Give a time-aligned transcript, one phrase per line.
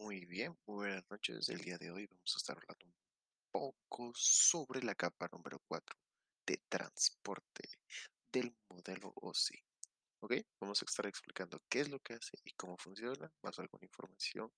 [0.00, 1.48] Muy bien, buenas noches.
[1.48, 2.94] El día de hoy vamos a estar hablando un
[3.50, 5.96] poco sobre la capa número 4
[6.46, 7.68] de transporte
[8.30, 9.60] del modelo OSI.
[10.20, 10.34] ¿Ok?
[10.60, 14.52] Vamos a estar explicando qué es lo que hace y cómo funciona, más alguna información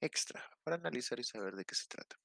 [0.00, 2.16] extra para analizar y saber de qué se trata.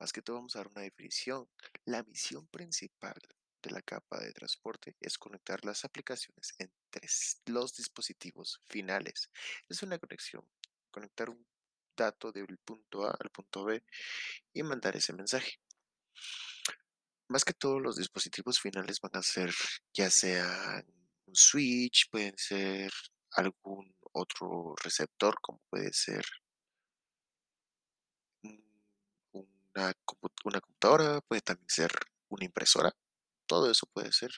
[0.00, 1.48] Más que todo vamos a dar una definición.
[1.84, 3.18] La misión principal
[3.62, 7.06] de la capa de transporte es conectar las aplicaciones entre
[7.46, 9.30] los dispositivos finales.
[9.68, 10.44] Es una conexión,
[10.90, 11.46] conectar un
[12.00, 13.82] dato del punto A al punto B
[14.54, 15.60] y mandar ese mensaje.
[17.28, 19.52] Más que todo los dispositivos finales van a ser
[19.92, 20.82] ya sea
[21.26, 22.90] un switch, pueden ser
[23.32, 26.24] algún otro receptor como puede ser
[29.32, 31.92] una, computadora, puede también ser
[32.28, 32.92] una impresora,
[33.46, 34.30] todo eso puede ser.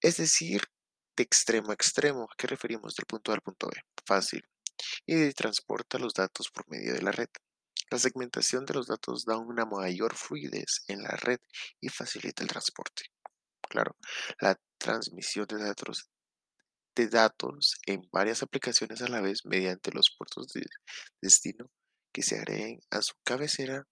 [0.00, 0.62] Es decir,
[1.16, 2.94] de extremo a extremo, ¿a qué referimos?
[2.94, 3.80] Del punto A al punto B.
[4.06, 4.44] Fácil.
[5.06, 7.28] Y transporta los datos por medio de la red.
[7.90, 11.38] La segmentación de los datos da una mayor fluidez en la red
[11.80, 13.04] y facilita el transporte.
[13.68, 13.96] Claro,
[14.40, 16.10] la transmisión de datos,
[16.94, 17.08] de
[17.86, 20.64] en varias aplicaciones a la vez mediante los puertos de
[21.20, 21.70] destino
[22.12, 23.86] que se agreguen a su cabecera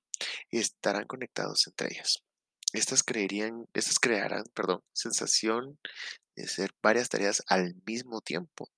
[0.51, 2.23] y estarán conectados entre ellas.
[2.73, 3.05] Estas,
[3.75, 5.79] estas crearán perdón, sensación
[6.37, 8.71] de hacer varias tareas al mismo tiempo.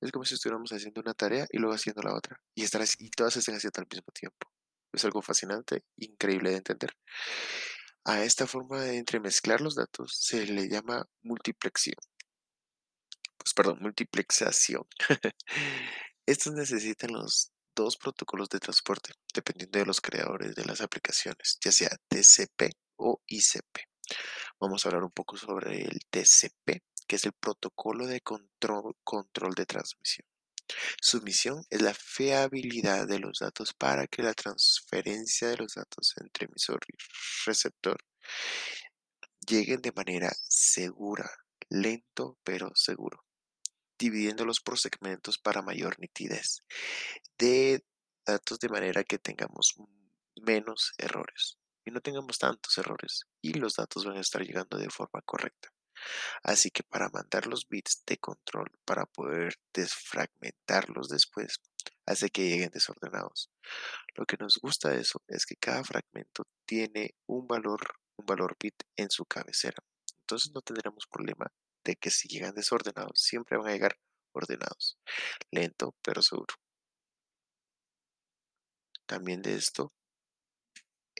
[0.00, 2.40] Es como si estuviéramos haciendo una tarea y luego haciendo la otra.
[2.54, 4.50] Y, estar, y todas estén haciendo al mismo tiempo.
[4.92, 6.90] Es algo fascinante, increíble de entender.
[8.04, 11.96] A esta forma de entremezclar los datos se le llama multiplexión.
[13.38, 14.84] Pues perdón, multiplexación.
[16.26, 21.72] Estos necesitan los dos protocolos de transporte, dependiendo de los creadores de las aplicaciones, ya
[21.72, 23.78] sea TCP o ICP.
[24.60, 29.52] Vamos a hablar un poco sobre el TCP, que es el protocolo de control, control
[29.52, 30.26] de transmisión.
[30.98, 36.14] Su misión es la fiabilidad de los datos para que la transferencia de los datos
[36.16, 36.96] entre emisor y
[37.44, 37.98] receptor
[39.46, 41.30] lleguen de manera segura,
[41.68, 43.26] lento pero seguro,
[43.98, 46.64] dividiéndolos por segmentos para mayor nitidez
[47.36, 47.84] de
[48.24, 49.74] datos de manera que tengamos
[50.36, 54.88] menos errores y no tengamos tantos errores y los datos van a estar llegando de
[54.88, 55.68] forma correcta.
[56.42, 61.60] Así que para mandar los bits de control para poder desfragmentarlos después,
[62.06, 63.50] hace que lleguen desordenados.
[64.14, 67.80] Lo que nos gusta de eso es que cada fragmento tiene un valor,
[68.16, 69.82] un valor bit en su cabecera.
[70.20, 71.52] Entonces no tendremos problema
[71.84, 73.98] de que si llegan desordenados, siempre van a llegar
[74.32, 74.98] ordenados.
[75.50, 76.54] Lento, pero seguro.
[79.06, 79.92] También de esto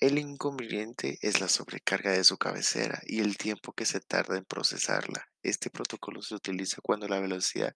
[0.02, 4.44] el inconveniente es la sobrecarga de su cabecera y el tiempo que se tarda en
[4.44, 5.28] procesarla.
[5.44, 7.72] Este protocolo se utiliza cuando la velocidad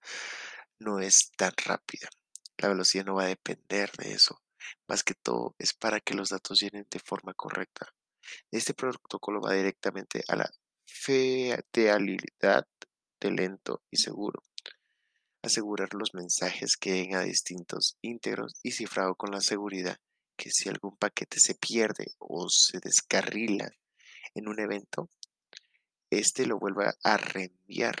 [0.77, 2.09] no es tan rápida.
[2.57, 4.41] La velocidad no va a depender de eso.
[4.89, 7.95] Más que todo es para que los datos lleguen de forma correcta.
[8.51, 10.51] Este protocolo va directamente a la
[10.85, 12.67] fidelidad
[13.21, 14.43] de lento y seguro.
[15.41, 19.97] Asegurar los mensajes que lleguen a distintos íntegros y cifrado con la seguridad
[20.37, 23.69] que si algún paquete se pierde o se descarrila
[24.33, 25.09] en un evento,
[26.09, 27.95] este lo vuelva a reenviar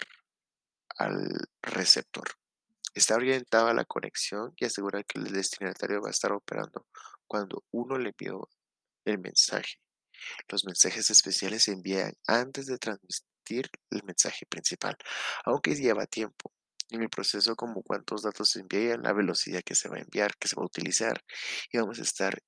[0.97, 1.27] al
[1.61, 2.29] receptor.
[2.93, 6.87] Está orientado a la conexión y asegura que el destinatario va a estar operando
[7.27, 8.49] cuando uno le envió
[9.05, 9.75] el mensaje.
[10.47, 14.97] Los mensajes especiales se envían antes de transmitir el mensaje principal,
[15.45, 16.56] aunque lleva tiempo
[16.89, 20.37] en el proceso como cuántos datos se envían, la velocidad que se va a enviar,
[20.37, 21.23] que se va a utilizar
[21.71, 22.41] y vamos a estar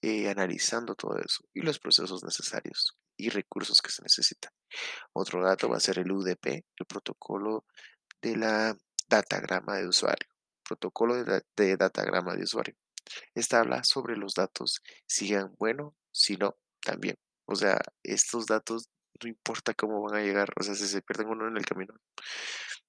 [0.00, 4.52] eh, analizando todo eso y los procesos necesarios y recursos que se necesitan.
[5.12, 7.66] Otro dato va a ser el UDP, el protocolo
[8.20, 8.76] de la
[9.08, 10.28] datagrama de usuario.
[10.64, 12.74] Protocolo de, de datagrama de usuario.
[13.34, 17.16] Esta habla sobre los datos, sigan bueno, si no, también.
[17.44, 18.88] O sea, estos datos
[19.22, 21.94] no importa cómo van a llegar, o sea, si se pierden uno en el camino,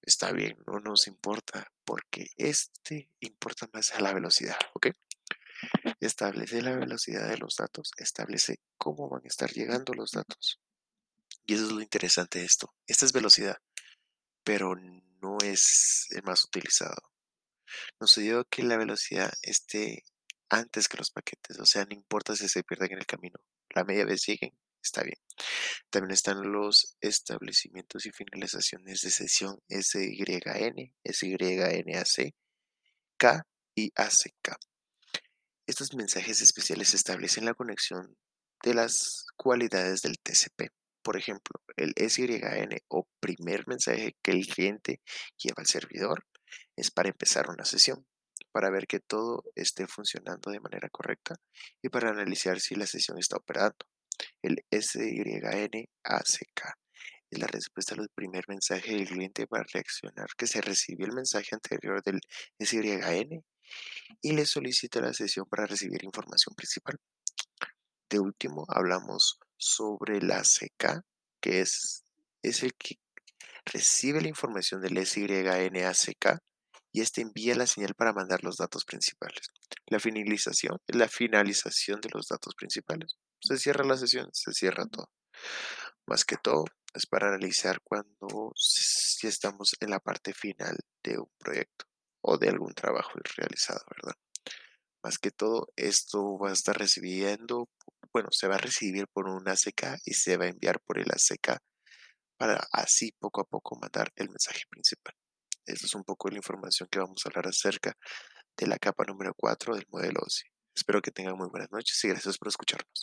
[0.06, 4.88] está bien, no nos importa, porque este importa más a la velocidad, ¿ok?
[6.00, 10.60] Establece la velocidad de los datos, establece cómo van a estar llegando los datos.
[11.46, 12.74] Y eso es lo interesante de esto.
[12.86, 13.58] Esta es velocidad,
[14.42, 17.10] pero no es el más utilizado.
[18.00, 20.04] Nos dio que la velocidad esté
[20.48, 23.40] antes que los paquetes, o sea, no importa si se pierden en el camino,
[23.70, 24.52] la media vez lleguen,
[24.84, 25.18] está bien.
[25.90, 32.34] También están los establecimientos y finalizaciones de sesión SYN, SYNAC,
[33.16, 34.56] K y ACK.
[35.66, 38.16] Estos mensajes especiales establecen la conexión
[38.62, 40.70] de las cualidades del TCP.
[41.02, 45.00] Por ejemplo, el SYN o primer mensaje que el cliente
[45.36, 46.24] lleva al servidor
[46.76, 48.06] es para empezar una sesión.
[48.52, 51.34] para ver que todo esté funcionando de manera correcta
[51.82, 53.84] y para analizar si la sesión está operando.
[54.42, 55.88] El SYNACK
[57.30, 61.54] es la respuesta al primer mensaje del cliente para reaccionar que se recibió el mensaje
[61.54, 62.20] anterior del
[62.58, 63.44] SYN
[64.22, 66.98] y le solicita la sesión para recibir información principal.
[68.08, 71.02] De último, hablamos sobre la CK,
[71.40, 72.04] que es,
[72.42, 72.96] es el que
[73.64, 76.38] recibe la información del SYNACK
[76.92, 79.48] y este envía la señal para mandar los datos principales.
[79.86, 83.16] La finalización es la finalización de los datos principales.
[83.44, 85.10] Se cierra la sesión, se cierra todo.
[86.06, 86.64] Más que todo,
[86.94, 88.54] es para analizar cuando
[89.22, 91.84] estamos en la parte final de un proyecto
[92.22, 94.14] o de algún trabajo realizado, ¿verdad?
[95.02, 97.68] Más que todo, esto va a estar recibiendo,
[98.14, 101.10] bueno, se va a recibir por un ACK y se va a enviar por el
[101.10, 101.58] ACK
[102.38, 105.14] para así poco a poco mandar el mensaje principal.
[105.66, 107.94] Esta es un poco la información que vamos a hablar acerca
[108.56, 110.44] de la capa número 4 del modelo OSI.
[110.74, 113.02] Espero que tengan muy buenas noches y gracias por escucharnos.